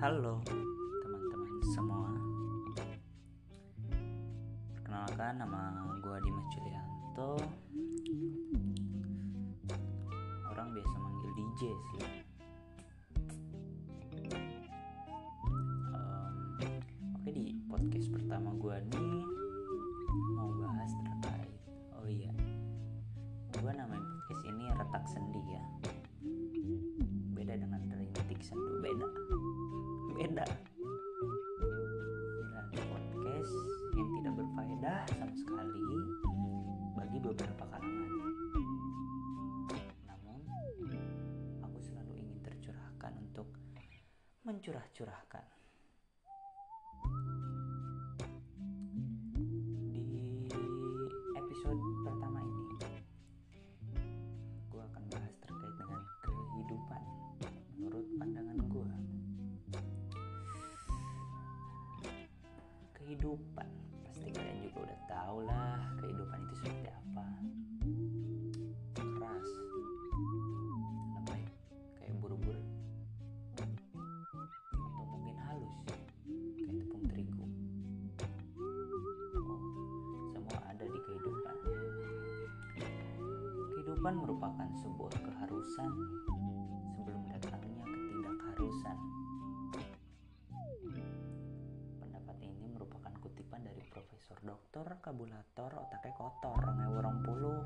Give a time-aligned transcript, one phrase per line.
[0.00, 0.40] Halo
[1.04, 2.08] teman-teman semua.
[4.72, 7.36] Perkenalkan nama gue Dimas Julianto.
[10.48, 12.04] Orang biasa manggil DJ sih.
[15.92, 16.34] Um,
[17.20, 19.20] Oke di podcast pertama gue nih
[20.32, 21.52] Mau bahas terkait
[22.00, 22.32] Oh iya.
[23.52, 25.79] Gue namain podcast ini Retak Sendi ya
[44.44, 45.44] mencurah-curahkan
[84.14, 85.90] merupakan sebuah keharusan
[86.94, 88.96] sebelum datangnya ketidakharusan
[91.98, 95.02] Pendapat ini merupakan kutipan dari Profesor Dr.
[95.02, 97.62] Kabulator Otaknya Kotor Ngewurong Puluh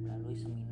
[0.00, 0.71] melalui seminar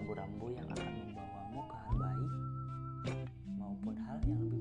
[0.00, 2.32] rambu-rambu yang akan membawamu ke hal baik
[3.60, 4.59] maupun hal yang lebih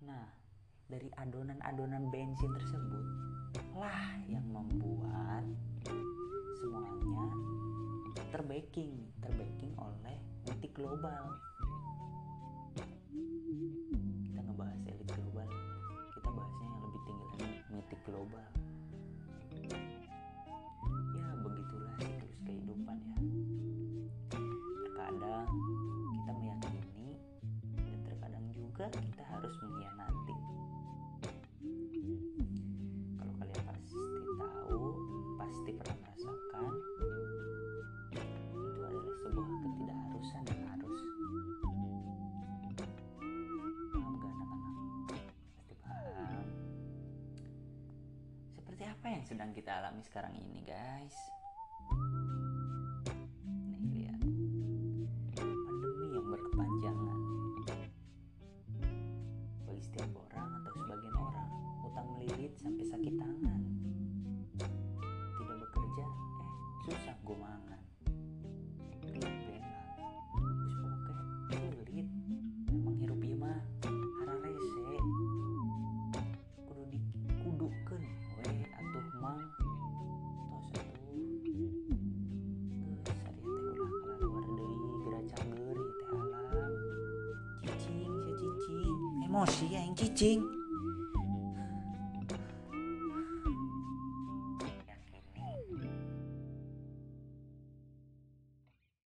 [0.00, 0.24] Nah,
[0.88, 3.04] dari adonan-adonan bensin tersebut
[3.76, 5.44] lah yang membuat
[6.56, 7.28] semuanya
[8.32, 10.16] terbacking terbacking oleh
[10.48, 11.36] elit global.
[14.24, 15.48] Kita ngebahas elit global.
[16.16, 18.48] Kita bahasnya yang lebih tinggi lagi mitik global.
[21.12, 23.18] Ya begitulah siklus kehidupan ya.
[24.80, 25.48] Terkadang
[26.16, 27.10] kita meyakini
[27.76, 30.36] dan terkadang juga kita harus mengkhianati
[33.18, 33.98] kalau kalian pasti
[34.38, 34.82] tahu
[35.42, 36.72] pasti pernah merasakan
[38.14, 41.02] itu adalah sebuah ketidakharusan yang harus.
[43.90, 45.22] Paham gak anak-anak
[45.58, 46.46] pasti paham.
[48.54, 51.39] Seperti apa yang sedang kita alami sekarang ini guys
[89.40, 90.59] 莫是眼去种。